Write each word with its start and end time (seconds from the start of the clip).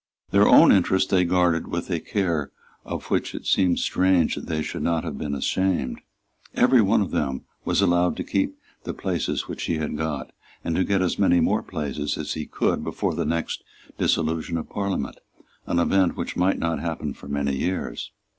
Their 0.31 0.47
own 0.47 0.71
interest 0.71 1.11
they 1.11 1.25
guarded 1.25 1.67
with 1.67 1.91
a 1.91 1.99
care 1.99 2.51
of 2.83 3.11
which 3.11 3.35
it 3.35 3.45
seems 3.45 3.83
strange 3.83 4.33
that 4.33 4.47
they 4.47 4.63
should 4.63 4.81
not 4.81 5.03
have 5.03 5.15
been 5.15 5.35
ashamed. 5.35 6.01
Every 6.55 6.81
one 6.81 7.03
of 7.03 7.11
them 7.11 7.43
was 7.65 7.81
allowed 7.83 8.17
to 8.17 8.23
keep 8.23 8.57
the 8.83 8.95
places 8.95 9.47
which 9.47 9.65
he 9.65 9.75
had 9.77 9.95
got, 9.95 10.31
and 10.63 10.75
to 10.75 10.83
get 10.83 11.03
as 11.03 11.19
many 11.19 11.39
more 11.39 11.61
places 11.61 12.17
as 12.17 12.33
he 12.33 12.47
could 12.47 12.83
before 12.83 13.13
the 13.13 13.25
next 13.25 13.63
dissolution 13.99 14.57
of 14.57 14.71
Parliament, 14.71 15.19
an 15.67 15.77
event 15.77 16.17
which 16.17 16.35
might 16.35 16.57
not 16.57 16.79
happen 16.79 17.13
for 17.13 17.27
many 17.27 17.55
years. 17.55 18.11